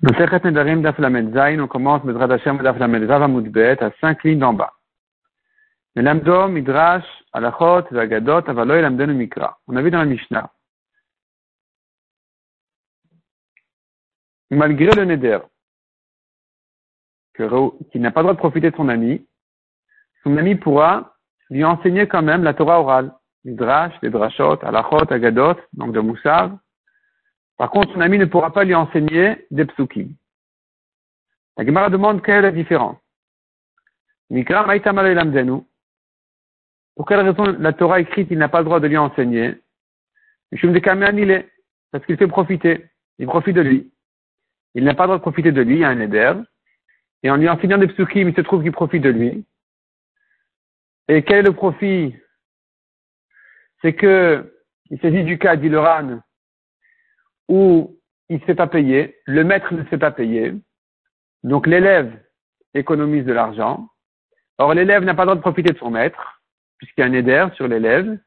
[0.00, 4.22] Le Sechet Nedarim Daf Zayin, on commence Bezrat Hashem Daf Lamed Zav Amudbet à cinq
[4.22, 4.72] lignes d'en bas.
[5.96, 9.58] Melamdo, Midrash, Alachot, Zagadot, Avaloy, Lamdenu Mikra.
[9.66, 10.52] On a vu dans la Mishnah.
[14.50, 15.40] Malgré le Neder,
[17.34, 19.26] qui n'a pas le droit de profiter de son ami,
[20.22, 21.16] son ami pourra
[21.50, 23.12] lui enseigner quand même la Torah orale.
[23.44, 26.56] Midrash, les Alachot, Agadot, donc de Moussav,
[27.58, 30.14] par contre, son ami ne pourra pas lui enseigner des psukim.
[31.56, 32.96] La Gemara demande quelle est la différence.
[36.94, 39.60] Pour quelle raison la Torah écrite, il n'a pas le droit de lui enseigner?
[41.90, 42.86] Parce qu'il fait profiter.
[43.18, 43.92] Il profite de lui.
[44.74, 46.34] Il n'a pas le droit de profiter de lui, il y a un éder.
[47.24, 49.44] Et en lui enseignant des psukim, il se trouve qu'il profite de lui.
[51.08, 52.14] Et quel est le profit?
[53.82, 54.54] C'est que
[54.90, 56.20] il s'agit du cas d'Iloran
[57.48, 57.96] où
[58.28, 60.54] il ne s'est pas payé, le maître ne s'est pas payé,
[61.42, 62.12] donc l'élève
[62.74, 63.88] économise de l'argent.
[64.58, 66.42] Or, l'élève n'a pas le droit de profiter de son maître,
[66.78, 68.18] puisqu'il y a un éder sur l'élève.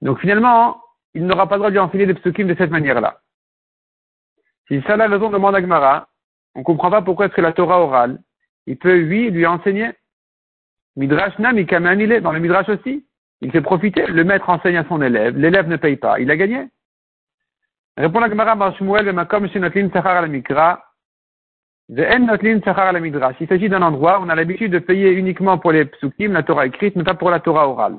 [0.00, 0.82] Donc, finalement,
[1.14, 3.20] il n'aura pas le droit de lui enseigner des psukim de cette manière-là.
[4.68, 6.08] Si ça la raison demande à Gemara,
[6.54, 8.20] on ne comprend pas pourquoi est-ce que la Torah orale,
[8.66, 9.90] il peut, lui, lui enseigner.
[10.96, 13.06] Midrash nam, il dans le Midrash aussi.
[13.40, 14.06] Il fait profiter.
[14.06, 16.68] Le maître enseigne à son élève, l'élève ne paye pas, il a gagné.
[18.00, 20.82] Répond la Gemara Bar Shmuel, Makom Notlin Sachar al Mikra,
[21.94, 23.36] Sachar al Midrash.
[23.40, 26.42] Il s'agit d'un endroit où on a l'habitude de payer uniquement pour les psukim, la
[26.42, 27.98] Torah écrite, mais pas pour la Torah orale.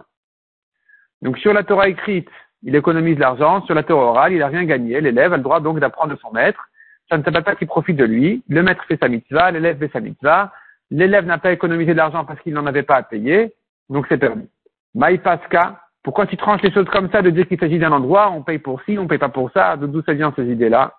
[1.21, 2.27] Donc sur la Torah écrite,
[2.63, 4.99] il économise l'argent, sur la Torah orale, il n'a rien gagné.
[5.01, 6.67] L'élève a le droit donc d'apprendre de son maître.
[7.07, 8.43] Ça ne s'appelle pas qu'il profite de lui.
[8.49, 10.51] Le maître fait sa mitzvah, l'élève fait sa mitzvah.
[10.89, 13.53] L'élève n'a pas économisé de l'argent parce qu'il n'en avait pas à payer,
[13.87, 14.49] donc c'est permis.
[14.95, 18.41] Maïpaska, pourquoi tu tranches les choses comme ça de dire qu'il s'agit d'un endroit, on
[18.41, 20.93] paye pour ci, on paye pas pour ça, d'où ça vient ces idées-là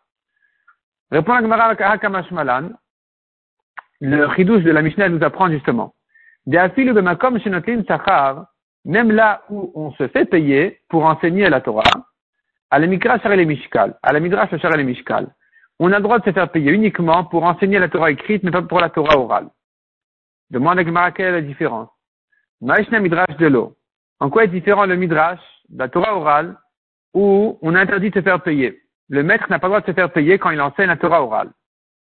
[1.11, 2.71] Répond la Gemara Hakamashmalan.
[4.01, 5.95] Le chidouche de la Mishnah nous apprend justement.
[8.85, 11.83] Même là où on se fait payer pour enseigner la Torah,
[12.71, 15.29] à la Mikra et Mishkal, à la Midrash et Mishkal,
[15.79, 18.51] on a le droit de se faire payer uniquement pour enseigner la Torah écrite, mais
[18.51, 19.49] pas pour la Torah orale.
[20.51, 21.91] Demande à Gemara quelle est la différence.
[22.61, 23.77] Maishna Midrash de l'eau.
[24.23, 25.41] En quoi est différent le Midrash,
[25.75, 26.57] la Torah orale,
[27.13, 28.81] où on interdit de se faire payer?
[29.09, 31.25] Le maître n'a pas le droit de se faire payer quand il enseigne la Torah
[31.25, 31.51] orale.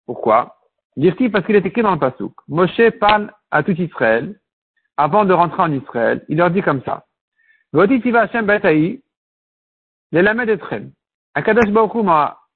[0.06, 0.56] Pourquoi?
[0.96, 2.32] Dire-t-il parce qu'il est écrit dans le Pasuk.
[2.48, 4.40] Moshe parle à tout Israël,
[4.96, 7.04] avant de rentrer en Israël, il leur dit comme ça.
[11.34, 12.04] Akadosh Baruch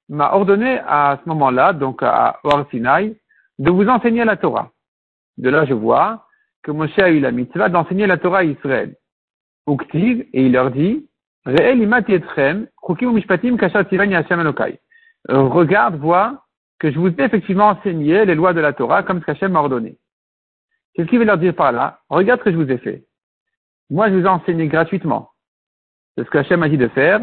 [0.09, 4.71] m'a ordonné à ce moment-là, donc à Or de vous enseigner la Torah.
[5.37, 6.25] De là, je vois
[6.63, 8.95] que Moshe a eu la mitzvah d'enseigner la Torah à Israël
[9.67, 11.07] et il leur dit,
[15.29, 16.43] Regarde, vois
[16.79, 19.59] que je vous ai effectivement enseigné les lois de la Torah comme ce qu'Hachem m'a
[19.59, 19.97] ordonné.
[20.93, 23.05] Qu'est-ce qu'il veut leur dire par là Regarde ce que je vous ai fait.
[23.89, 25.31] Moi, je vous ai enseigné gratuitement.
[26.17, 27.21] C'est ce qu'Hachem m'a dit de faire.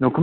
[0.00, 0.22] Donc, De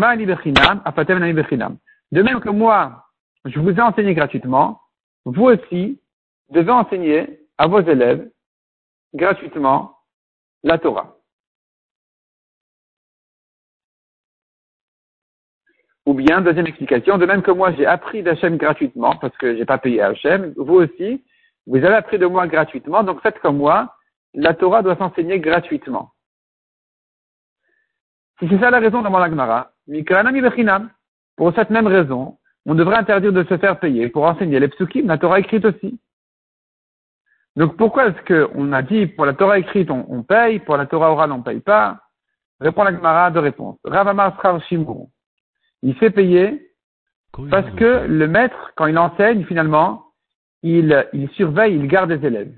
[2.21, 3.05] même que moi,
[3.45, 4.81] je vous ai enseigné gratuitement,
[5.25, 6.01] vous aussi
[6.49, 8.29] devez enseigner à vos élèves
[9.13, 9.97] gratuitement
[10.63, 11.16] la Torah.
[16.07, 19.65] Ou bien, deuxième explication, de même que moi j'ai appris d'Hachem gratuitement parce que j'ai
[19.65, 21.21] pas payé Hachem, vous aussi,
[21.65, 23.93] vous avez appris de moi gratuitement, donc faites comme moi,
[24.33, 26.13] la Torah doit s'enseigner gratuitement.
[28.39, 29.73] Si c'est ça la raison de mon Agmara,
[31.35, 35.07] pour cette même raison, on devrait interdire de se faire payer pour enseigner les psukim,
[35.07, 35.99] la Torah écrite aussi.
[37.57, 41.11] Donc pourquoi est-ce qu'on a dit pour la Torah écrite on, paye, pour la Torah
[41.11, 41.99] orale on paye pas?
[42.61, 43.77] Répond la Gemara de réponse.
[43.83, 45.09] Ravamar Shimon
[45.87, 46.69] il fait payer
[47.49, 50.07] parce que le maître, quand il enseigne, finalement,
[50.61, 52.53] il, il surveille, il garde des élèves.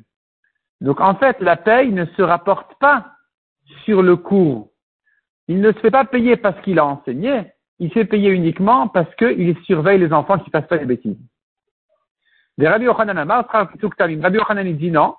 [0.82, 3.06] Donc en fait, la paye ne se rapporte pas
[3.86, 4.72] sur le cours.
[5.48, 7.44] Il ne se fait pas payer parce qu'il a enseigné,
[7.78, 10.86] il se fait payer uniquement parce qu'il surveille les enfants qui ne passent pas les
[10.86, 11.20] bêtises.
[12.60, 15.16] Rabbi Yochanan dit non,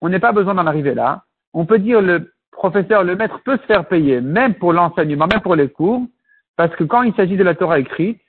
[0.00, 1.22] on n'a pas besoin d'en arriver là.
[1.52, 5.42] On peut dire le professeur, le maître peut se faire payer, même pour l'enseignement, même
[5.42, 6.08] pour les cours,
[6.56, 8.20] parce que quand il s'agit de la Torah écrite,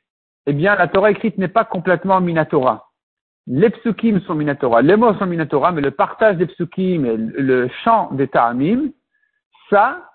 [0.45, 2.89] eh bien, la Torah écrite n'est pas complètement minatora.
[3.47, 7.67] Les psukim sont minatora, les mots sont minatora, mais le partage des psukim et le
[7.83, 8.91] chant des ta'amim,
[9.69, 10.09] ça,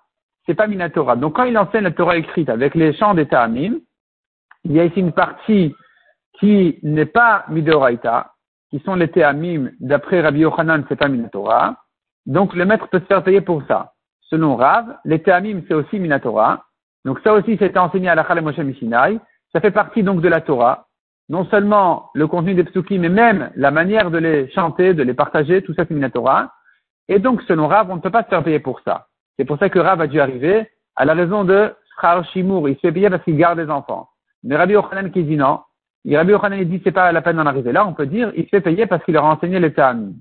[0.47, 1.17] c'est pas minatora.
[1.17, 3.79] Donc, quand il enseigne la Torah écrite avec les chants des ta'amim,
[4.65, 5.75] il y a ici une partie
[6.41, 8.33] qui n'est pas midoraita,
[8.71, 11.77] qui sont les ta'amim, d'après Rabbi Yochanan, c'est pas minatora.
[12.25, 13.93] Donc, le maître peut se faire payer pour ça.
[14.23, 16.65] Selon Rav, les ta'amim, c'est aussi minatora.
[17.05, 19.19] Donc ça aussi, c'est enseigné à la Chalem Moshe Mishinai.
[19.53, 20.87] Ça fait partie donc de la Torah.
[21.29, 25.15] non seulement le contenu des psukim, mais même la manière de les chanter, de les
[25.15, 26.53] partager, tout ça c'est Minatora.
[27.09, 29.07] Et donc, selon Rav, on ne peut pas se faire payer pour ça.
[29.37, 32.69] C'est pour ça que Rav a dû arriver à la raison de Schar Shimour.
[32.69, 34.09] Il se fait payer parce qu'il garde les enfants.
[34.45, 35.61] Mais Rabbi Ochanan qui dit non.
[36.05, 37.87] Et Rabbi Ochanan dit c'est pas la peine d'en arriver là.
[37.87, 40.13] On peut dire il se fait payer parce qu'il a enseigné les tamim.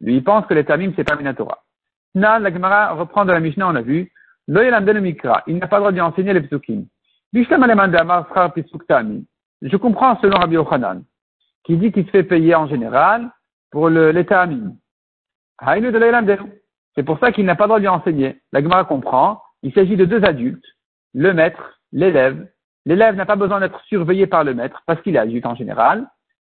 [0.00, 1.58] Lui, il pense que les tamim, c'est pas Minatora.
[2.14, 4.12] Na, la Gemara reprend de la Mishnah, on a vu.
[4.48, 6.84] Il n'a pas le droit d'y enseigner les psukim.
[9.62, 11.02] Je comprends selon Rabbi Ochanan,
[11.64, 13.30] qui dit qu'il se fait payer en général
[13.70, 14.74] pour l'état amin.
[16.94, 18.40] C'est pour ça qu'il n'a pas le droit d'y enseigner.
[18.52, 20.64] La Gemara comprend, il s'agit de deux adultes,
[21.14, 22.46] le maître, l'élève.
[22.86, 26.06] L'élève n'a pas besoin d'être surveillé par le maître parce qu'il est adulte en général.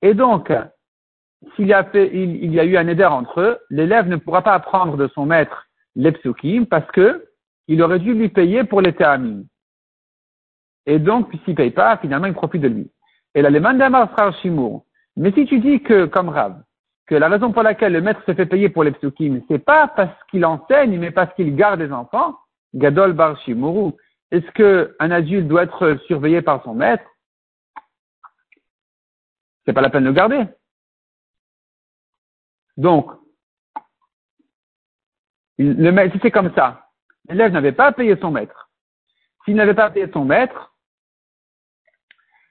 [0.01, 0.51] Et donc,
[1.55, 5.27] s'il y a eu un éder entre eux, l'élève ne pourra pas apprendre de son
[5.27, 5.67] maître
[5.97, 6.13] les
[6.69, 7.25] parce que
[7.69, 9.43] il aurait dû lui payer pour l'état amin.
[10.87, 12.91] Et donc, puisqu'il ne paye pas, finalement, il profite de lui.
[13.35, 14.85] Et là, les mandamar frère Shimour.
[15.17, 16.63] Mais si tu dis que, comme Rav,
[17.07, 19.89] que la raison pour laquelle le maître se fait payer pour les psukim, c'est pas
[19.89, 22.39] parce qu'il enseigne, mais parce qu'il garde les enfants,
[22.75, 23.93] Gadol Bar Shimuru,
[24.31, 27.05] est-ce qu'un adulte doit être surveillé par son maître?
[29.65, 30.45] C'est pas la peine de le garder.
[32.77, 33.11] Donc,
[35.59, 36.84] le maître, c'est comme ça,
[37.29, 38.71] l'élève n'avait pas payé son maître.
[39.45, 40.75] S'il n'avait pas payé son maître,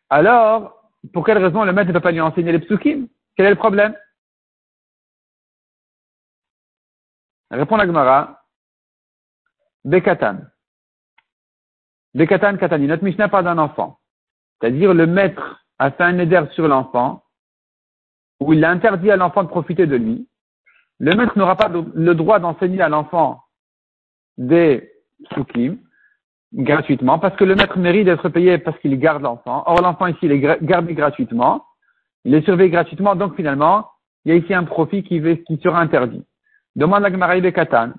[0.09, 3.07] alors, pour quelle raison le maître ne peut pas lui enseigner les psukim?
[3.35, 3.97] Quel est le problème?
[7.49, 8.43] Répond la Gemara.
[9.85, 10.37] Bekatan.
[12.13, 12.85] Bekatan Katani.
[12.85, 13.99] Notre Mishnah parle d'un enfant.
[14.61, 17.23] C'est-à-dire le maître a fait un éder sur l'enfant,
[18.39, 20.29] où il a interdit à l'enfant de profiter de lui.
[20.99, 23.43] Le maître n'aura pas le droit d'enseigner à l'enfant
[24.37, 24.91] des
[25.29, 25.77] psukim,
[26.53, 29.63] gratuitement, parce que le maître mérite d'être payé parce qu'il garde l'enfant.
[29.65, 31.65] Or, l'enfant ici, il est gardé gratuitement,
[32.25, 33.89] il est surveillé gratuitement, donc finalement,
[34.25, 36.23] il y a ici un profit qui, qui sera interdit.
[36.75, 37.93] Demande la Gemara de Katan,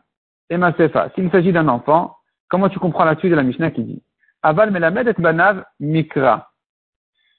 [0.51, 2.17] et Masefa, s'il s'agit d'un enfant,
[2.49, 4.03] comment tu comprends la suite de la Mishnah qui dit
[4.43, 6.51] Aval melamed et banav mikra.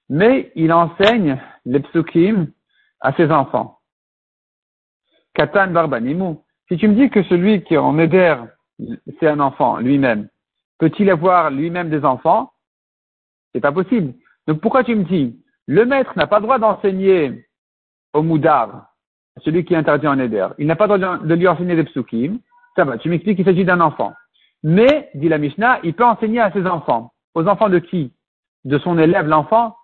[0.09, 2.47] Mais il enseigne les psukim
[2.99, 3.79] à ses enfants.
[5.35, 6.37] Katan barbanimu.
[6.67, 8.35] Si tu me dis que celui qui est en éder,
[9.19, 10.27] c'est un enfant lui-même,
[10.79, 12.51] peut-il avoir lui-même des enfants?
[13.53, 14.13] C'est pas possible.
[14.47, 17.47] Donc pourquoi tu me dis le maître n'a pas le droit d'enseigner
[18.13, 18.93] au moudar,
[19.43, 20.47] celui qui est interdit en éder.
[20.59, 22.39] Il n'a pas le droit de lui enseigner des psukim.
[22.75, 24.13] Ça va, tu m'expliques qu'il s'agit d'un enfant.
[24.63, 27.13] Mais, dit la Mishnah, il peut enseigner à ses enfants.
[27.33, 28.13] Aux enfants de qui?
[28.63, 29.75] De son élève, l'enfant?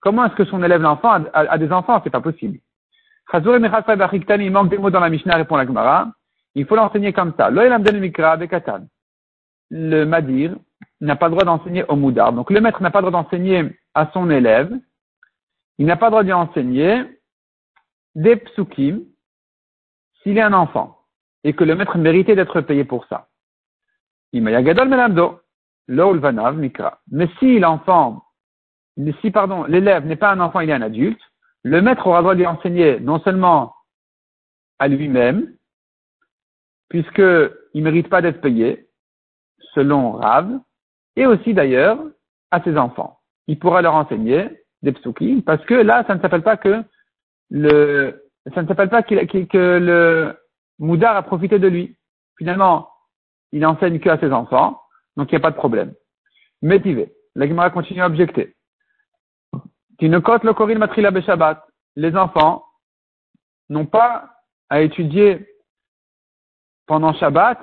[0.00, 2.00] Comment est-ce que son élève, l'enfant, a, des enfants?
[2.04, 2.58] C'est pas possible.
[3.32, 6.12] Il manque des mots dans la Mishnah, répond la Gemara.
[6.54, 7.50] Il faut l'enseigner comme ça.
[9.70, 10.56] Le Madir
[11.00, 12.32] n'a pas le droit d'enseigner au Moudar.
[12.32, 14.72] Donc le maître n'a pas le droit d'enseigner à son élève,
[15.78, 17.02] il n'a pas le droit d'enseigner
[18.14, 19.02] des psukim
[20.22, 21.00] s'il est un enfant.
[21.42, 23.28] Et que le maître méritait d'être payé pour ça.
[24.32, 24.52] Mais
[27.38, 28.24] si l'enfant,
[29.20, 31.20] si pardon, l'élève n'est pas un enfant, il est un adulte,
[31.62, 33.74] le maître aura le droit d'y enseigner non seulement
[34.78, 35.54] à lui-même,
[36.88, 38.88] puisqu'il ne mérite pas d'être payé,
[39.74, 40.60] selon Rav,
[41.16, 41.98] et aussi d'ailleurs
[42.50, 43.18] à ses enfants.
[43.46, 44.48] Il pourra leur enseigner
[44.82, 46.82] des psukim, parce que là, ça ne s'appelle pas que
[47.50, 50.36] le, ça ne s'appelle pas que le
[50.78, 51.96] Moudar a profité de lui.
[52.36, 52.90] Finalement,
[53.52, 54.80] il n'enseigne que à ses enfants,
[55.16, 55.94] donc il n'y a pas de problème.
[56.62, 57.12] Métivé.
[57.34, 58.56] La Gemara continue à objecter.
[60.00, 61.64] le Korin Matrila Beshabbat.
[61.96, 62.64] Les enfants
[63.68, 64.30] n'ont pas
[64.68, 65.46] à étudier
[66.86, 67.58] pendant Shabbat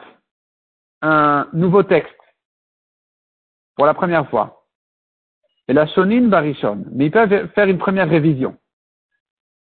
[1.01, 2.13] un nouveau texte
[3.75, 4.66] pour la première fois.
[5.68, 6.86] Et la Shonin Barishon.
[6.92, 8.58] Mais ils peuvent faire une première révision.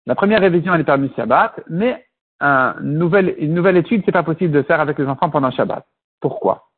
[0.06, 2.06] La première révision, elle est permise Shabbat, mais
[2.40, 5.86] une nouvelle étude, c'est pas possible de faire avec les enfants pendant Shabbat.
[6.22, 6.70] Pourquoi?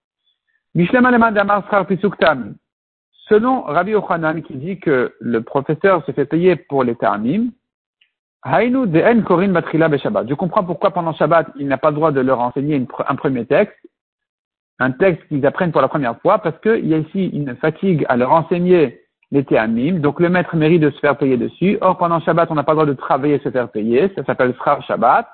[3.28, 7.52] Selon Rabbi Ochanan qui dit que le professeur se fait payer pour les termines,
[10.30, 13.46] Je comprends pourquoi pendant Shabbat, il n'a pas le droit de leur enseigner un premier
[13.46, 13.78] texte,
[14.80, 18.06] un texte qu'ils apprennent pour la première fois parce qu'il y a ici une fatigue
[18.08, 20.00] à leur enseigner les théamim.
[20.00, 21.78] Donc le maître mérite de se faire payer dessus.
[21.82, 24.12] Or, pendant Shabbat, on n'a pas le droit de travailler et se faire payer.
[24.16, 24.56] Ça s'appelle
[24.88, 25.28] Shabbat.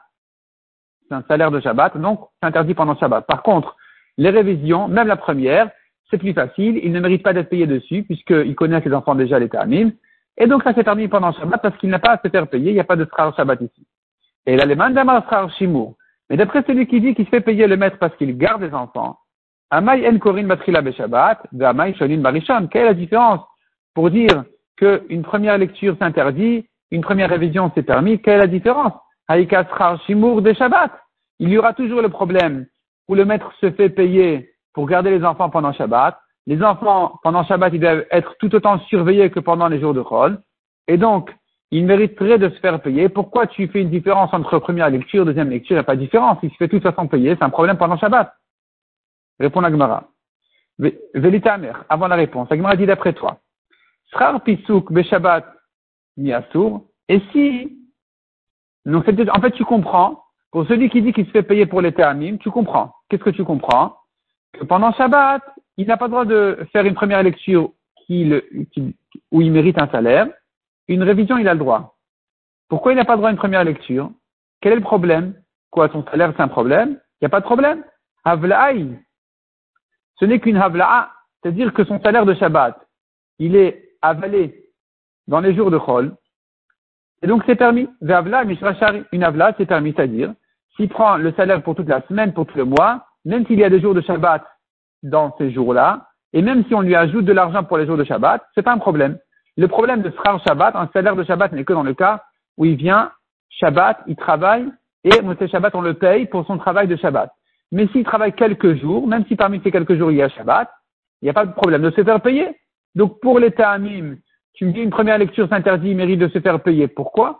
[1.07, 1.97] C'est un salaire de Shabbat.
[1.97, 3.25] Donc, c'est interdit pendant Shabbat.
[3.27, 3.75] Par contre,
[4.17, 5.69] les révisions, même la première,
[6.09, 6.79] c'est plus facile.
[6.83, 9.91] Il ne mérite pas d'être payé dessus puisqu'il connaît ses enfants déjà les théamim.
[10.37, 12.71] Et donc, ça s'est permis pendant Shabbat parce qu'il n'a pas à se faire payer.
[12.71, 13.87] Il n'y a pas de Srar Shabbat ici.
[14.45, 15.93] Et là, les mandamar Srar Shimur.
[16.29, 18.73] Mais d'après celui qui dit qu'il se fait payer le maître parce qu'il garde les
[18.73, 19.17] enfants,
[19.71, 22.67] Amay en korin matrila beshabbat, amay sholin barishon.
[22.67, 23.41] Quelle est la différence
[23.93, 24.43] pour dire
[24.77, 28.21] qu'une première lecture s'interdit, une première révision s'est permis?
[28.21, 28.93] Quelle est la différence?
[30.05, 30.91] Shimur des Shabbat.
[31.39, 32.67] Il y aura toujours le problème
[33.07, 36.15] où le maître se fait payer pour garder les enfants pendant Shabbat.
[36.47, 40.01] Les enfants, pendant Shabbat, ils doivent être tout autant surveillés que pendant les jours de
[40.01, 40.39] Chol.
[40.87, 41.35] Et donc,
[41.71, 43.09] ils mériteraient de se faire payer.
[43.09, 45.73] Pourquoi tu fais une différence entre première lecture, deuxième lecture?
[45.73, 46.37] Il n'y a pas de différence.
[46.43, 47.35] Il se fait de toute façon payer.
[47.35, 48.31] C'est un problème pendant Shabbat.
[49.39, 50.07] Répond Agmara.
[51.13, 52.51] Velitamer, avant la réponse.
[52.51, 53.39] Agmara dit d'après toi.
[54.11, 55.45] Srar pisuk beshabbat
[56.17, 56.81] miasur.
[57.09, 57.77] Et si,
[58.85, 61.91] donc, en fait, tu comprends, pour celui qui dit qu'il se fait payer pour les
[61.91, 62.93] théamim, tu comprends.
[63.09, 63.97] Qu'est-ce que tu comprends?
[64.53, 65.41] Que pendant Shabbat,
[65.77, 67.71] il n'a pas le droit de faire une première lecture
[68.09, 70.27] où il mérite un salaire.
[70.87, 71.97] Une révision, il a le droit.
[72.69, 74.11] Pourquoi il n'a pas le droit à une première lecture?
[74.61, 75.33] Quel est le problème?
[75.71, 76.99] Quoi, son salaire, c'est un problème?
[77.19, 77.83] Il n'y a pas de problème.
[78.23, 78.97] Havlaï.
[80.19, 81.11] Ce n'est qu'une havla'a.
[81.41, 82.79] C'est-à-dire que son salaire de Shabbat,
[83.39, 84.71] il est avalé
[85.27, 86.15] dans les jours de Chol.
[87.21, 87.87] Et donc, c'est permis.
[88.01, 89.93] Une avla, c'est permis.
[89.93, 90.33] C'est-à-dire,
[90.75, 93.63] s'il prend le salaire pour toute la semaine, pour tout le mois, même s'il y
[93.63, 94.43] a des jours de Shabbat
[95.05, 98.03] dans ces jours-là, et même si on lui ajoute de l'argent pour les jours de
[98.03, 99.17] Shabbat, c'est pas un problème.
[99.57, 102.23] Le problème de frère Shabbat, un salaire de Shabbat n'est que dans le cas
[102.57, 103.11] où il vient
[103.49, 104.67] Shabbat, il travaille,
[105.05, 107.31] et Moshe Shabbat, on le paye pour son travail de Shabbat.
[107.71, 110.69] Mais s'il travaille quelques jours, même si parmi ces quelques jours il y a Shabbat,
[111.21, 112.59] il n'y a pas de problème de se faire payer.
[112.95, 114.17] Donc pour les Ta'amim,
[114.53, 116.87] tu me dis une première lecture s'interdit, il mérite de se faire payer.
[116.87, 117.39] Pourquoi?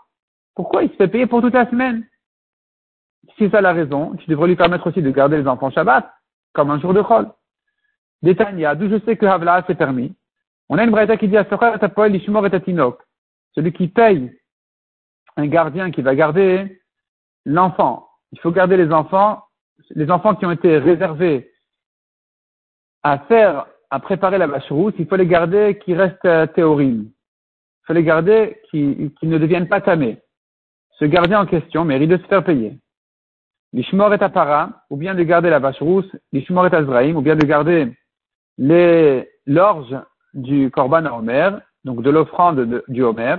[0.54, 2.04] Pourquoi il se fait payer pour toute la semaine?
[3.28, 6.10] Si c'est ça la raison, tu devrais lui permettre aussi de garder les enfants Shabbat,
[6.54, 7.28] comme un jour de Chol.
[8.22, 10.14] Détania, d'où je sais que Havla c'est permis.
[10.68, 13.00] On a une braïta qui dit à frère Lishmor et Tinok.
[13.54, 14.36] Celui qui paye
[15.36, 16.80] un gardien qui va garder
[17.44, 18.08] l'enfant.
[18.32, 19.42] Il faut garder les enfants,
[19.90, 21.50] les enfants qui ont été réservés
[23.02, 27.04] à faire, à préparer la vache rousse, il faut les garder qui restent théorines.
[27.04, 30.18] Il faut les garder qui, ne deviennent pas tamés.
[30.98, 32.78] Ce gardien en question mérite de se faire payer.
[33.72, 37.36] L'ishmor est para, ou bien de garder la vache rousse, l'ishmor est azraïm, ou bien
[37.36, 37.92] de garder
[38.58, 39.96] l'orge
[40.34, 41.50] du korban à Homer,
[41.84, 43.36] donc de l'offrande du Homer.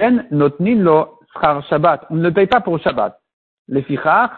[0.00, 2.06] En shabbat.
[2.10, 3.20] On ne le paye pas pour Shabbat.
[3.68, 4.30] Les fichar,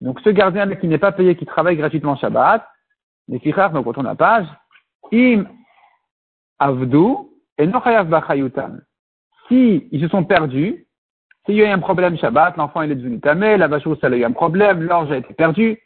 [0.00, 2.66] donc ce gardien qui n'est pas payé, qui travaille gratuitement Shabbat,
[3.28, 4.46] les fichar, donc on tourne la page,
[5.12, 5.44] im
[6.58, 7.06] avdu
[7.58, 8.82] et nochayav bachayutam.
[9.48, 10.86] Si ils se sont perdus,
[11.46, 14.02] s'il y a eu un problème Shabbat, l'enfant il est devenu tamé, la vache rousse
[14.04, 15.78] a eu un problème, l'orge a été perdu,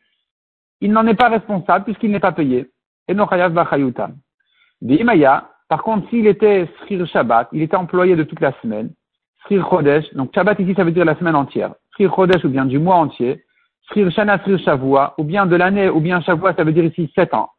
[0.80, 2.70] il n'en est pas responsable puisqu'il n'est pas payé.
[3.08, 4.16] Et bachayutam.
[4.80, 8.90] Bimaya, par contre, s'il était Srir Shabbat, il était employé de toute la semaine,
[9.44, 12.64] Srir Chodesh, donc Shabbat ici ça veut dire la semaine entière, Srir Chodesh ou bien
[12.64, 13.44] du mois entier,
[13.88, 17.10] Srir Shana, Srir Shavua, ou bien de l'année, ou bien Shavua, ça veut dire ici
[17.14, 17.50] sept ans.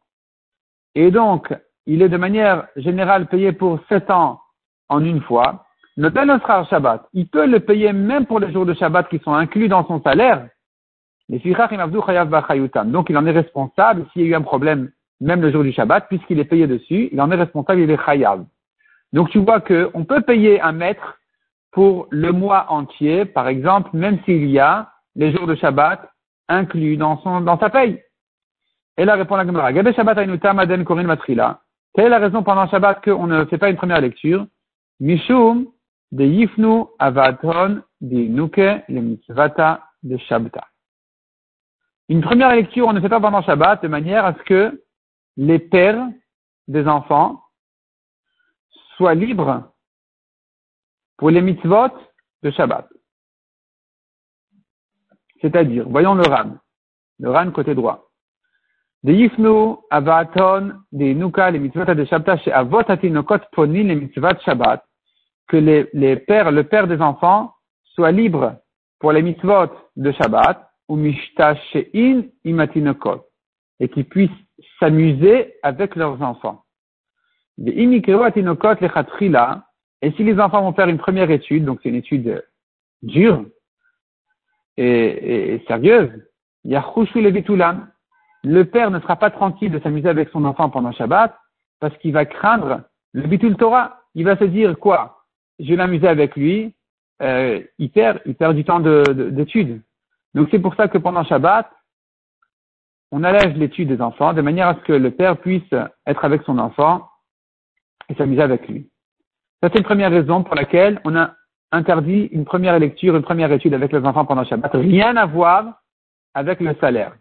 [0.94, 1.52] Et donc,
[1.86, 4.40] il est de manière générale payé pour sept ans
[4.88, 5.64] en une fois.
[5.96, 9.34] Le Srar Shabbat, il peut le payer même pour les jours de Shabbat qui sont
[9.34, 10.48] inclus dans son salaire.
[11.28, 15.72] Donc il en est responsable s'il y a eu un problème même le jour du
[15.72, 18.44] Shabbat, puisqu'il est payé dessus, il en est responsable, il est chayav.
[19.12, 21.18] Donc tu vois qu'on peut payer un maître
[21.72, 26.00] pour le mois entier, par exemple, même s'il y a les jours de Shabbat
[26.48, 28.02] inclus dans, son, dans sa paye.
[28.96, 31.60] Et là répond la Gemara, Gabe Shabbat Aden Korin Matrila.
[31.94, 34.46] Quelle est la raison pendant Shabbat qu'on ne fait pas une première lecture?
[35.00, 35.66] Mishum
[36.12, 40.64] de Yifnu Avaton de Nuke le Mitzvata de Shabbat.
[42.08, 44.82] Une première lecture, on ne fait pas pendant Shabbat de manière à ce que
[45.36, 46.08] les pères
[46.68, 47.42] des enfants
[48.96, 49.72] soient libres
[51.16, 51.92] pour les mitzvot
[52.42, 52.88] de Shabbat.
[55.40, 56.56] C'est-à-dire, voyons le ran,
[57.18, 58.10] le ran côté droit.
[59.02, 64.38] De yifnu avaton de nuka les mitzvot de Shabbat chez avot atinokot poni les mitzvot
[64.44, 64.84] Shabbat.
[65.48, 68.56] Que les, les pères, le père des enfants soit libre
[68.98, 73.24] pour les mitzvot de Shabbat ou mishta she'in imatinokot
[73.80, 74.30] et qui puissent
[74.78, 76.64] s'amuser avec leurs enfants.
[77.58, 77.72] Et
[80.12, 82.42] si les enfants vont faire une première étude, donc c'est une étude
[83.02, 83.44] dure
[84.76, 86.10] et, et, sérieuse,
[88.42, 91.36] le père ne sera pas tranquille de s'amuser avec son enfant pendant Shabbat
[91.80, 94.00] parce qu'il va craindre le bitul Torah.
[94.14, 95.24] Il va se dire quoi?
[95.58, 96.74] Je vais m'amuser avec lui.
[97.22, 99.82] Euh, il perd, il perd du temps d'étude.
[100.34, 101.70] Donc c'est pour ça que pendant Shabbat,
[103.12, 105.74] on allège l'étude des enfants de manière à ce que le père puisse
[106.06, 107.08] être avec son enfant
[108.08, 108.88] et s'amuser avec lui.
[109.62, 111.34] Ça, c'est une première raison pour laquelle on a
[111.72, 114.72] interdit une première lecture, une première étude avec les enfants pendant Shabbat.
[114.74, 115.80] Rien à voir
[116.34, 117.14] avec le salaire.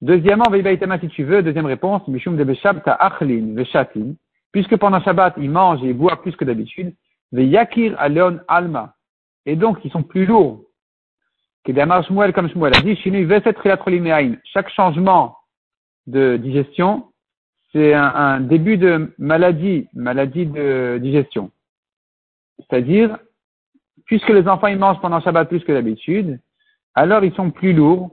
[0.00, 0.46] Deuxièmement,
[1.00, 2.44] si tu veux, deuxième réponse, Mishum de
[2.98, 4.14] Achlin Veshatin.
[4.52, 6.94] puisque pendant Shabbat, ils mangent et ils boivent plus que d'habitude,
[7.32, 8.94] yakir aleon alma.
[9.46, 10.64] Et donc, ils sont plus lourds.
[11.66, 12.98] Shmuel, comme Shmuel a dit,
[14.52, 15.36] chaque changement
[16.06, 17.08] de digestion,
[17.72, 21.50] c'est un, un, début de maladie, maladie de digestion.
[22.58, 23.18] C'est-à-dire,
[24.04, 26.40] puisque les enfants ils mangent pendant Shabbat plus que d'habitude,
[26.94, 28.10] alors ils sont plus lourds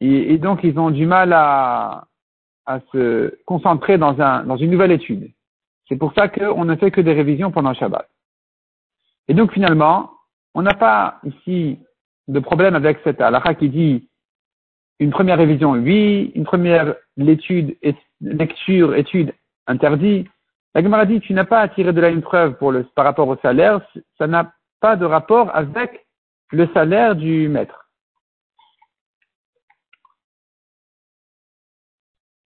[0.00, 2.06] et, donc ils ont du mal à,
[2.66, 5.30] à se concentrer dans, un, dans une nouvelle étude.
[5.88, 8.08] C'est pour ça qu'on ne fait que des révisions pendant Shabbat.
[9.28, 10.10] Et donc finalement,
[10.54, 11.78] on n'a pas ici
[12.28, 14.08] de problème avec cette halakha qui dit
[14.98, 19.34] une première révision, oui, une première lecture, étude,
[19.66, 20.28] interdit.
[20.74, 22.56] La Gemara dit, tu n'as pas à tirer de là une preuve
[22.94, 23.80] par rapport au salaire,
[24.16, 26.06] ça n'a pas de rapport avec
[26.50, 27.88] le salaire du maître.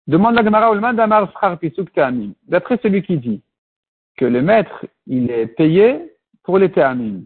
[0.07, 1.29] Demande la Gemara
[2.47, 3.41] D'après celui qui dit
[4.17, 6.13] que le maître, il est payé
[6.43, 7.21] pour les Te'amim.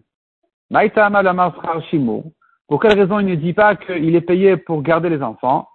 [2.67, 5.67] Pour quelle raison il ne dit pas qu'il est payé pour garder les enfants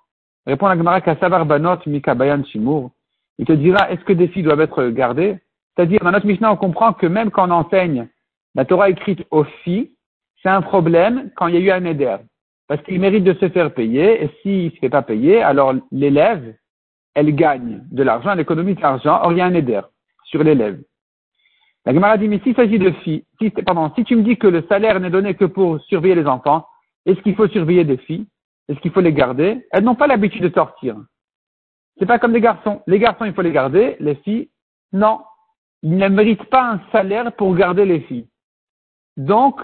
[0.46, 2.90] Répond la Gemara Kassavar Banot Mika Bayan Shimur.
[3.38, 5.38] Il te dira, est-ce que des filles doivent être gardées
[5.74, 8.08] C'est-à-dire, dans notre Mishnah, on comprend que même quand on enseigne
[8.54, 9.92] la Torah écrite aux filles,
[10.42, 12.16] c'est un problème quand il y a eu un éder.
[12.66, 15.74] Parce qu'il mérite de se faire payer, et s'il ne se fait pas payer, alors
[15.92, 16.54] l'élève,
[17.14, 19.80] elle gagne de l'argent, elle économise de l'argent, or il y a un éder
[20.24, 20.80] sur l'élève.
[21.86, 24.46] La Gemara dit, mais s'il s'agit de filles, si, pardon, si tu me dis que
[24.46, 26.66] le salaire n'est donné que pour surveiller les enfants,
[27.06, 28.26] est-ce qu'il faut surveiller des filles?
[28.68, 29.66] Est-ce qu'il faut les garder?
[29.72, 30.96] Elles n'ont pas l'habitude de sortir.
[31.98, 32.82] C'est pas comme les garçons.
[32.86, 33.96] Les garçons, il faut les garder.
[34.00, 34.50] Les filles,
[34.92, 35.20] non.
[35.82, 38.28] Ils ne méritent pas un salaire pour garder les filles.
[39.16, 39.60] Donc,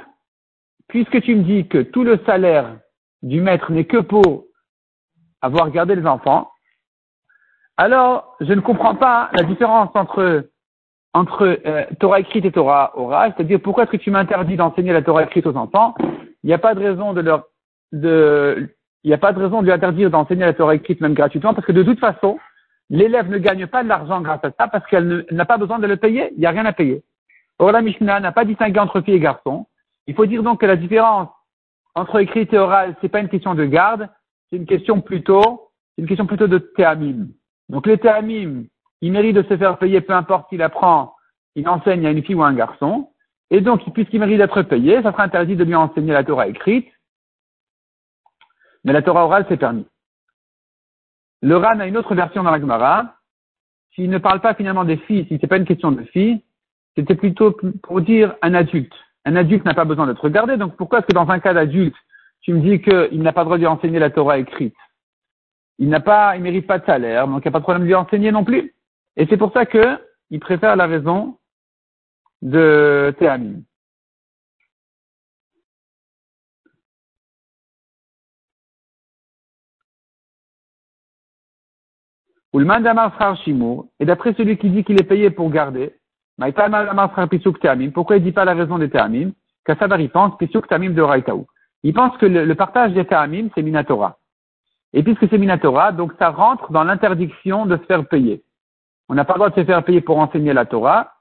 [0.88, 2.78] puisque tu me dis que tout le salaire
[3.23, 4.45] du maître n'est que pour
[5.43, 6.50] avoir gardé les enfants,
[7.76, 10.49] alors je ne comprends pas la différence entre,
[11.12, 15.02] entre euh, Torah écrite et Torah orale, c'est-à-dire pourquoi est-ce que tu m'interdis d'enseigner la
[15.02, 15.95] Torah écrite aux enfants?
[16.46, 17.48] Il n'y a pas de raison de leur
[17.90, 18.68] de
[19.02, 21.54] il n'y a pas de raison de lui interdire d'enseigner la Torah écrite même gratuitement
[21.54, 22.38] parce que de toute façon,
[22.88, 25.88] l'élève ne gagne pas de l'argent grâce à ça parce qu'elle n'a pas besoin de
[25.88, 27.02] le payer, il n'y a rien à payer.
[27.59, 29.66] Or, la Mishnah n'a pas distingué entre filles et garçons.
[30.06, 31.28] Il faut dire donc que la différence
[31.96, 34.09] entre écrit et oral, c'est pas une question de garde,
[34.48, 37.26] c'est une question plutôt, une question plutôt de théamim.
[37.68, 38.66] Donc les théamim,
[39.00, 41.12] il mérite de se faire payer, peu importe s'il apprend,
[41.56, 43.09] il enseigne à une fille ou à un garçon.
[43.50, 46.88] Et donc, puisqu'il mérite d'être payé, ça sera interdit de lui enseigner la Torah écrite.
[48.85, 49.87] Mais la Torah orale, c'est permis.
[51.42, 53.14] Le Ran a une autre version dans la Gemara.
[53.94, 56.42] S'il ne parle pas finalement des filles, si c'est pas une question de filles,
[56.96, 58.92] c'était plutôt pour dire un adulte.
[59.24, 61.96] Un adulte n'a pas besoin d'être regardé, donc pourquoi est-ce que dans un cas d'adulte,
[62.42, 64.76] tu me dis qu'il n'a pas le droit de lui enseigner la Torah écrite?
[65.78, 67.82] Il n'a pas, il mérite pas de salaire, donc il n'y a pas de problème
[67.82, 68.74] de lui enseigner non plus.
[69.16, 69.98] Et c'est pour ça que
[70.30, 71.38] il préfère la raison
[72.42, 73.64] de Théamine.
[82.53, 82.64] Le
[84.01, 85.94] et d'après celui qui dit qu'il est payé pour garder,
[87.92, 89.33] pourquoi il ne dit pas la raison des Théamim
[89.64, 90.37] Kassavar, pense
[90.94, 91.46] de.
[91.83, 94.18] Il pense que le, partage des Théamim, c'est Minatora.
[94.92, 98.42] Et puisque c'est Minatora, donc ça rentre dans l'interdiction de se faire payer.
[99.09, 101.15] On n'a pas le droit de se faire payer pour enseigner la Torah.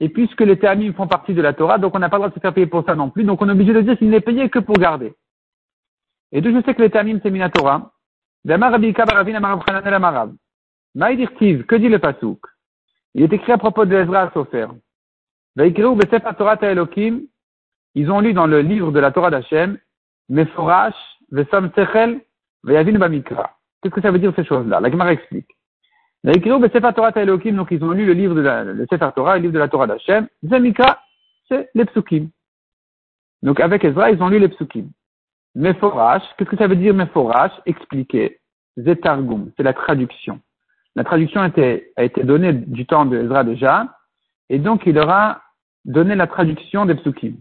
[0.00, 2.28] Et puisque les Théamim font partie de la Torah, donc on n'a pas le droit
[2.28, 3.24] de se faire payer pour ça non plus.
[3.24, 5.14] Donc on est obligé de dire qu'il n'est payé que pour garder.
[6.32, 7.92] Et d'où je sais que les Théamim, c'est Minatora.
[10.94, 12.40] Maïdirtiv, que dit le Pasouk
[13.14, 14.68] Il est écrit à propos de Ezra Sofer.
[17.94, 19.78] Ils ont lu dans le livre de la Torah d'Hachem,
[20.28, 20.94] Meforash,
[21.32, 22.20] Vesom Sechel,
[22.62, 23.56] Bamikra.
[23.82, 24.80] Qu'est-ce que ça veut dire ces choses-là?
[24.80, 25.55] La Gemara explique.
[26.26, 29.68] Donc ils ont lu le livre de la, le Sefer Torah, le livre de la
[29.68, 30.26] Torah d'Hachem.
[30.42, 31.00] Zemikra,
[31.48, 32.30] c'est les psukim.
[33.42, 34.88] Donc avec Ezra, ils ont lu les psukim.
[35.54, 37.52] Meforash, qu'est-ce que ça veut dire Meforash?
[37.64, 38.40] Expliquer.
[38.76, 40.40] Zetargum, c'est la traduction.
[40.96, 43.96] La traduction a été, a été donnée du temps de Ezra déjà,
[44.48, 45.42] et donc il aura
[45.84, 47.36] donné la traduction des psukim.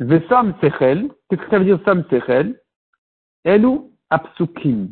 [0.00, 2.60] Vesom sechel, qu'est-ce que ça veut dire som sechel?
[3.44, 3.78] Elu
[4.10, 4.88] apsukim.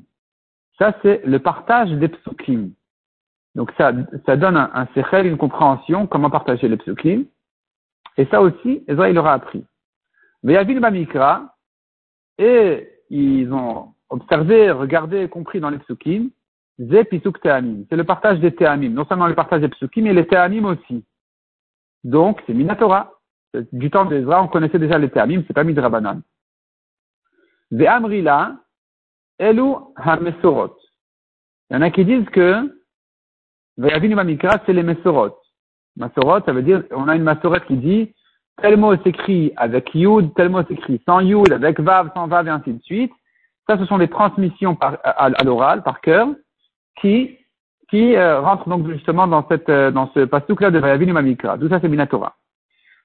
[0.79, 2.71] Ça, c'est le partage des psukim.
[3.55, 3.93] Donc ça,
[4.27, 7.25] ça donne un, un une compréhension, comment partager les psukim.
[8.17, 9.65] Et ça aussi, Ezra, il aura appris.
[10.43, 11.55] Veyavil Bamikra,
[12.39, 16.31] et ils ont observé, regardé, compris dans les psukim,
[16.79, 18.91] c'est le partage des Théamim.
[18.91, 21.05] Non seulement le partage des Psukim, mais les Théamim aussi.
[22.05, 23.13] Donc, c'est Minatora.
[23.73, 26.23] Du temps d'Ezra, on connaissait déjà les Théamim, c'est pas Midrabanan.
[27.73, 28.59] Ve'amrila,
[29.39, 30.77] Elu ha-mesorot.
[31.71, 32.79] Il y en a qui disent que
[33.77, 35.37] Ve'avinu Mamikra, c'est les Mesorot.
[35.97, 38.15] Masorot, ça veut dire, on a une Masorot qui dit,
[38.61, 42.51] tel mot s'écrit avec Yud, tel mot s'écrit sans Yud, avec Vav, sans Vav, et
[42.51, 43.13] ainsi de suite.
[43.69, 46.29] Ça, ce sont des transmissions à, l'oral, par cœur,
[47.01, 47.39] qui,
[47.91, 51.59] qui euh, rentrent donc justement dans cette, euh, dans ce pastouk-là de Vayavinu Mamikra.
[51.59, 52.35] Tout ça, c'est Minatora.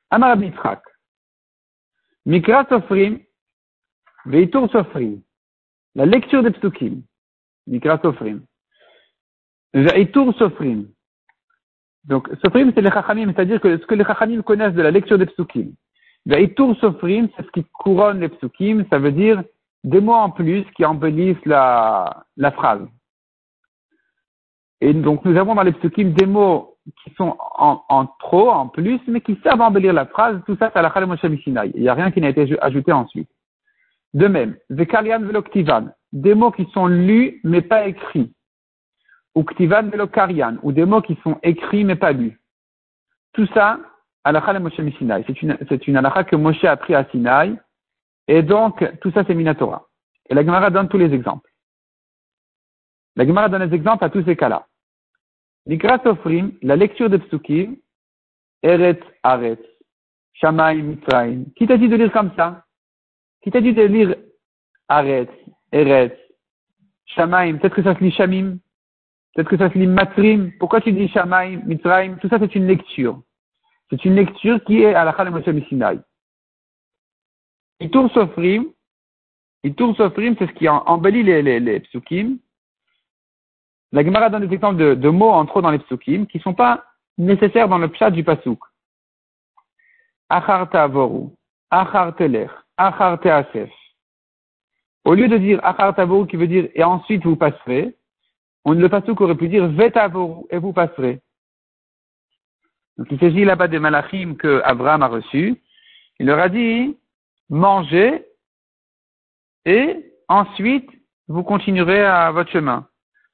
[0.10, 0.38] Amar.
[2.26, 3.20] Mikra Sofrim,
[4.26, 5.22] Veitur Sofrim.
[5.96, 7.04] La lecture des psukim.
[7.68, 8.42] Mikra Sofrim.
[9.74, 10.88] Veitur Sofrim.
[12.06, 15.18] Donc, Sofrim, c'est les Chachamim, c'est-à-dire que ce que les Chachamim connaissent de la lecture
[15.18, 15.74] des psukim.
[16.26, 19.44] Veitur Sofrim, c'est ce qui couronne les psukim, ça veut dire
[19.84, 22.88] des mots en plus qui embellissent la, phrase.
[24.82, 29.00] Et donc, nous avons dans les psukim des mots qui sont en, trop, en plus,
[29.08, 30.42] mais qui servent à embellir la phrase.
[30.46, 33.30] Tout ça, c'est à la Moshe Il n'y a rien qui n'a été ajouté ensuite.
[34.14, 38.34] De même, Vekalian veloktivan, des mots qui sont lus mais pas écrits.
[39.36, 42.40] Ou ktivan velokarian, ou des mots qui sont écrits mais pas lus.
[43.34, 43.80] Tout ça,
[44.24, 45.24] alakha Moshe Sinai.
[45.26, 47.56] C'est une, c'est alakha que Moshe a pris à Sinai.
[48.28, 49.88] Et donc, tout ça, c'est Minatora.
[50.30, 51.50] Et la Gemara donne tous les exemples.
[53.16, 54.68] La Gemara donne des exemples à tous ces cas-là.
[55.66, 57.76] La lecture de Psukim,
[58.62, 59.62] Eret Aretz,
[60.34, 61.46] Shamaim Mitzrayim.
[61.56, 62.66] Qui t'a dit de lire comme ça?
[63.44, 64.16] Qui t'a dit de lire
[64.88, 65.30] Aretz,
[65.72, 66.18] Eretz,
[67.06, 68.58] Shamaim, peut-être que ça se lit Shamim,
[69.34, 72.68] peut-être que ça se lit Matrim, pourquoi tu dis Shamaim, Mitzraim, tout ça c'est une
[72.68, 73.22] lecture.
[73.90, 76.00] C'est une lecture qui est à la Chal Moshe Sinai.
[77.80, 78.66] Itour Sofrim,
[79.64, 82.38] Itour Sofrim, c'est ce qui embellit les, les, psukim.
[83.92, 86.54] La Gemara donne des exemples de, mots en trop dans les psukim qui ne sont
[86.54, 86.86] pas
[87.18, 88.60] nécessaires dans le pshat du pasuk.
[90.30, 91.28] Achar ta'avoru,
[91.70, 93.72] achar teler, Achar Teasef.
[95.06, 97.96] Au lieu de dire Achar Tavoru qui veut dire et ensuite vous passerez,
[98.66, 101.22] on le pasouk aurait pu dire Vetavoru et vous passerez.
[102.98, 105.62] Donc il s'agit là-bas des malachim que Abraham a reçus.
[106.20, 106.98] Il leur a dit
[107.50, 108.26] mangez
[109.66, 110.90] et ensuite
[111.28, 112.88] vous continuerez à votre chemin.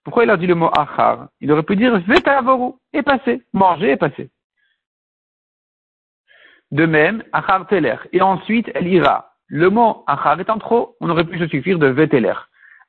[0.03, 1.29] Pourquoi il a dit le mot achar?
[1.41, 4.31] Il aurait pu dire vetavoru et passer, manger et passer.
[6.71, 9.33] De même, achar teler et ensuite elle ira.
[9.47, 12.33] Le mot achar étant trop, on aurait pu se suffire de veteler.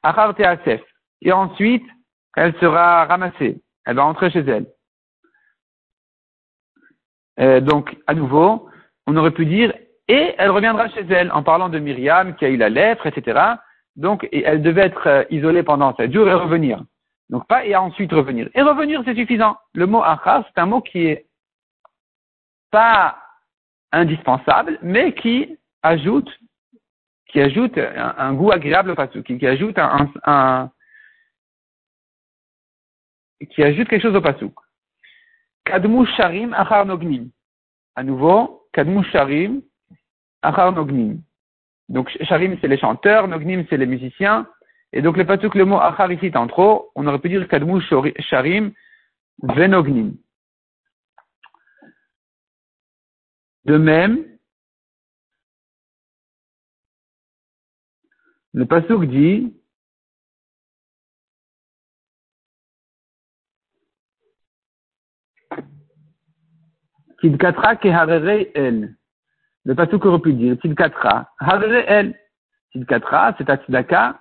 [0.03, 0.83] Achar teasef.
[1.23, 1.87] Et ensuite,
[2.37, 3.61] elle sera ramassée.
[3.87, 4.67] Elle va rentrer chez elle.
[7.41, 8.69] Euh, donc, à nouveau,
[9.07, 9.73] on aurait pu dire
[10.09, 13.41] et elle reviendra chez elle en parlant de Myriam qui a eu la lettre, etc.
[13.97, 16.83] Donc, elle devait être euh, isolée pendant sept jours et revenir.
[17.31, 18.49] Donc, pas et ensuite revenir.
[18.55, 19.57] Et revenir, c'est suffisant.
[19.75, 21.27] Le mot achar, c'est un mot qui est
[22.71, 23.17] pas
[23.93, 26.31] indispensable, mais qui ajoute
[27.31, 30.71] qui ajoute un, goût agréable au pasouk, qui, ajoute un,
[33.51, 34.55] qui ajoute quelque chose au pasouk.
[35.65, 37.31] Kadmu sharim achar nognim.
[37.95, 39.63] À nouveau, kadmu sharim
[40.43, 41.21] achar nognim.
[41.89, 44.47] Donc sharim c'est les chanteurs, nognim c'est les musiciens.
[44.93, 47.47] Et donc le pasouk, le mot achar ici est en trop, on aurait pu dire
[47.47, 47.81] kadmu
[48.19, 48.73] sharim
[49.43, 50.17] venognim.
[53.65, 54.31] De même,
[58.53, 59.55] Le Pasuk dit
[67.21, 68.97] Tidkatra keharere el.
[69.65, 72.19] Le Pasuk aurait pu dire Tidkatra, harere el.
[72.73, 74.21] Tidkatra, c'est à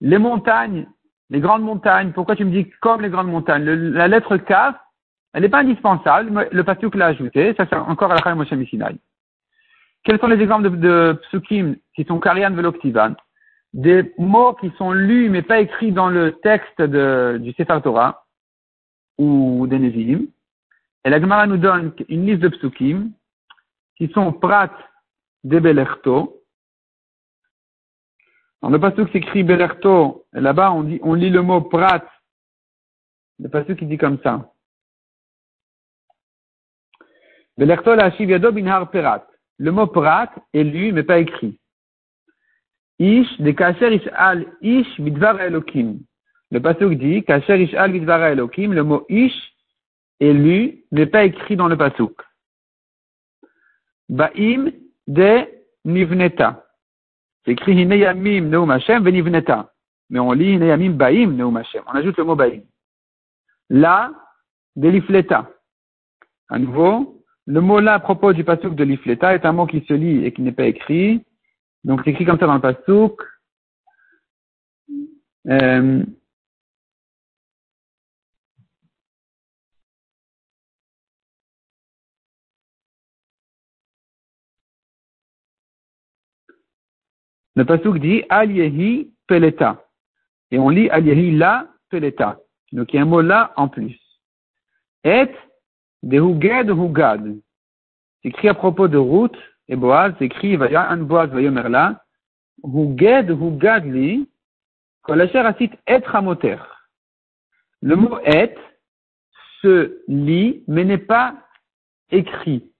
[0.00, 0.86] les montagnes,
[1.30, 2.12] les grandes montagnes.
[2.12, 3.64] Pourquoi tu me dis comme les grandes montagnes?
[3.64, 4.76] La lettre Kaf,
[5.34, 6.48] elle n'est pas indispensable.
[6.52, 7.54] Le Pasuk l'a ajouté.
[7.56, 8.54] Ça, c'est encore à la Moshe
[10.04, 13.14] Quels sont les exemples de, de psukim qui sont Karian Veloktivan?
[13.72, 18.24] Des mots qui sont lus mais pas écrits dans le texte du Sefer Torah
[19.18, 20.26] ou des Nevi'im.
[21.04, 23.10] Et la Gemara nous donne une liste de psukim
[23.96, 24.70] qui sont prat
[25.42, 26.42] de Belerto.
[28.62, 32.04] Dans le pasuk s'écrit Belerto, là-bas on, lit le mot prat.
[33.40, 34.53] Le pasuk qui dit comme ça.
[37.56, 37.66] Le
[39.70, 41.58] mot prat est lu mais pas écrit.
[42.98, 46.00] Ish de Kasher Ishal Ish Bidvar Elokim.
[46.50, 48.72] Le pasuk dit Kasher Ishal Bidvar Elokim.
[48.72, 49.54] Le mot Ish
[50.20, 52.20] est lu, n'est pas écrit dans le pasuk.
[54.08, 54.70] Ba'im
[55.06, 55.46] de
[55.84, 56.64] Nivneta.
[57.44, 59.72] C'est écrit Hineyamim Neum Hashem Venivneta.
[60.10, 61.82] Mais on lit Hineyamim Ba'im Neum Hashem.
[61.86, 62.62] On ajoute le mot Ba'im.
[63.70, 64.12] Là,
[64.76, 65.50] de l'ifleta.
[66.48, 69.84] À nouveau, le mot là à propos du pasouk de l'ifleta est un mot qui
[69.86, 71.24] se lit et qui n'est pas écrit.
[71.84, 73.22] Donc c'est écrit comme ça dans le pasouk.
[75.48, 76.02] Euh,
[87.56, 89.84] le pasouk dit Al-Yehi Peleta.
[90.50, 92.40] Et on lit Al-Yehi La Peleta.
[92.72, 94.00] Donc il y a un mot là en plus.
[95.04, 95.28] Et
[96.04, 97.36] de Hugad.
[98.22, 99.36] C'est écrit à propos de Ruth
[99.68, 102.00] et Boaz, c'est écrit Vaya an Boaz Vayomer la.
[102.62, 104.28] Hugad li.
[105.02, 106.56] Kolacher asit et Hamoter.
[107.82, 108.54] Le mot et
[109.60, 111.34] se lit, mais n'est pas
[112.10, 112.70] écrit.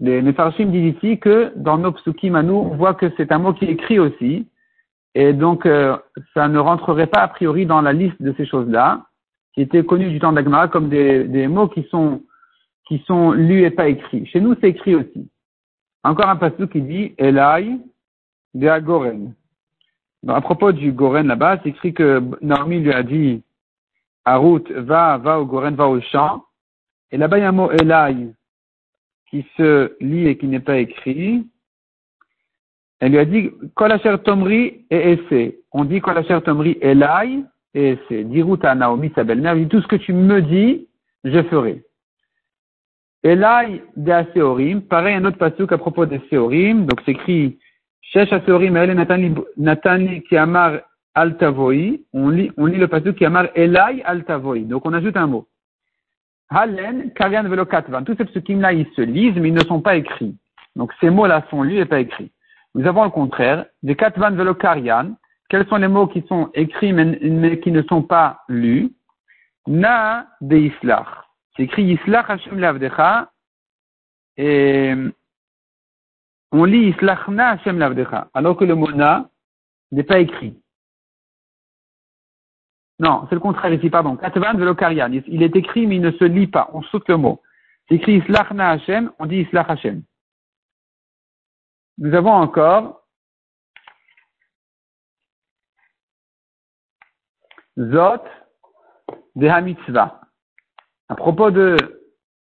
[0.00, 3.38] Les Mefarshim disent ici que dans nos psukim à nous, on voit que c'est un
[3.38, 4.46] mot qui est écrit aussi.
[5.14, 5.96] Et donc, euh,
[6.34, 9.06] ça ne rentrerait pas a priori dans la liste de ces choses-là,
[9.54, 12.22] qui étaient connues du temps d'Agmara comme des, des, mots qui sont,
[12.86, 14.26] qui sont lus et pas écrits.
[14.26, 15.30] Chez nous, c'est écrit aussi.
[16.02, 17.78] Encore un passage qui dit Elai
[18.52, 19.34] de Agoren.
[20.28, 23.42] à propos du Goren là-bas, c'est écrit que Naomi lui a dit
[24.24, 26.44] à Ruth, va, va au Goren, va au champ.
[27.10, 28.32] Et là-bas, il y a un mot Elai
[29.30, 31.46] qui se lit et qui n'est pas écrit.
[33.00, 35.60] Elle lui a dit, Kolacher Tomri et Essé.
[35.72, 38.24] On dit Kolacher Tomri Elai et Essé.
[38.24, 40.88] Dit à Naomi, sa belle-mère, dit tout ce que tu me dis,
[41.24, 41.82] je ferai.
[43.22, 44.82] Elai de Aseorim.
[44.82, 46.86] Pareil, un autre passage à propos des Seorim.
[46.86, 47.58] Donc, c'est écrit,
[48.02, 48.94] Shesh Aseorim, Elle
[49.56, 50.80] Natani qui amar
[51.14, 52.00] altavoi.
[52.12, 54.60] On lit, on lit le passage qui amar Elai altavoi.
[54.60, 55.48] Donc, on ajoute un mot.
[56.50, 58.04] Halen, Karian, Velo, Katvan.
[58.04, 60.36] Tous ces psukim-là, ils se lisent, mais ils ne sont pas écrits.
[60.76, 62.30] Donc, ces mots-là sont lus et pas écrits.
[62.74, 65.16] Nous avons le contraire, des Katvan, Velo, Karian.
[65.54, 68.90] Quels sont les mots qui sont écrits, mais, qui ne sont pas lus?
[69.68, 71.06] Na, de Islach.
[71.54, 73.30] C'est écrit Islach Hashem Lavdecha.
[74.36, 74.92] Et,
[76.50, 78.30] on lit Islach Na Hashem Lavdecha.
[78.34, 79.30] Alors que le mot Na
[79.92, 80.60] n'est pas écrit.
[82.98, 84.16] Non, c'est le contraire ici, pardon.
[84.16, 85.12] Katvan velokarian.
[85.12, 86.68] Il est écrit, mais il ne se lit pas.
[86.72, 87.40] On saute le mot.
[87.88, 90.02] C'est écrit Islachna Hashem, on dit Islach Hashem.
[91.98, 93.03] Nous avons encore
[97.78, 98.22] Zot
[99.34, 100.20] de Hamitzvah.
[101.08, 101.76] À propos de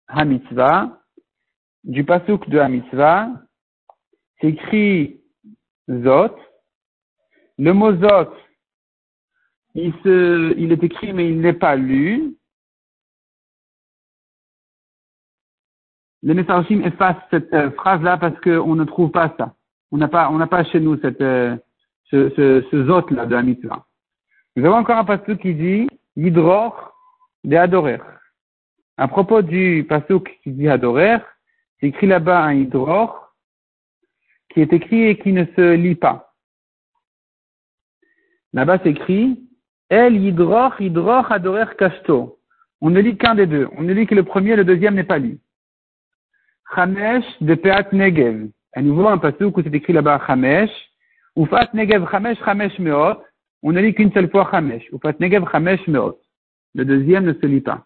[0.08, 1.00] Hamitzvah,
[1.84, 3.30] du pasuk de Hamitzvah,
[4.39, 5.22] c'est écrit
[5.89, 6.36] Zot.
[7.58, 8.34] Le mot Zot,
[9.76, 12.36] il, se, il est écrit mais il n'est pas lu.
[16.24, 19.56] Les Messarchim effacent cette euh, phrase-là parce qu'on ne trouve pas ça.
[19.91, 21.58] On n'a pas, on n'a pas chez nous cette, euh,
[22.06, 23.88] ce, ce, ce zot-là de la mitzvah.
[24.56, 26.94] Nous avons encore un passage qui dit Yidror
[27.44, 28.00] de adorer.
[28.98, 31.18] À propos du pasuk qui dit adorer,
[31.80, 33.34] c'est écrit là-bas un Yidror
[34.50, 36.34] qui est écrit et qui ne se lit pas.
[38.54, 39.40] Là-bas, c'est écrit
[39.90, 42.40] El hidroch hidroch adorer kasto.
[42.82, 43.70] On ne lit qu'un des deux.
[43.78, 45.40] On ne lit que le premier, le deuxième n'est pas lu.
[46.76, 48.50] Chamesh de Peat Negev.
[48.74, 50.72] À nouveau, un passage où c'est écrit là-bas Chamesh.
[51.38, 53.22] Ufat Negev Chamesh Chamesh Meot.
[53.63, 54.88] On ne lit qu'une seule fois Chamesh.
[54.91, 56.19] Ufat Negev Chamesh Meot.
[56.74, 57.86] Le deuxième ne se lit pas.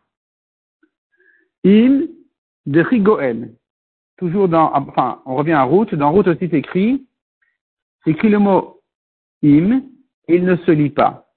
[1.65, 2.07] Im
[2.65, 3.53] de Rigoel.
[4.17, 5.93] Toujours dans, enfin, on revient à route.
[5.93, 7.05] Dans route aussi c'est écrit,
[8.03, 8.81] c'est écrit le mot
[9.43, 9.81] im,
[10.27, 11.27] et il ne se lit pas.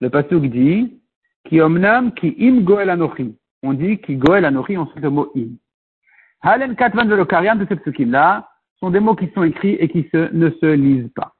[0.00, 1.00] Le pasuk dit
[1.44, 3.34] Ki omnam ki im goel anochi.
[3.62, 5.58] On dit ki goel anochi, on sait le mot im.
[6.40, 8.48] Halen katvan velokarian de ces psukim là
[8.80, 11.33] sont des mots qui sont écrits et qui ne se lisent pas.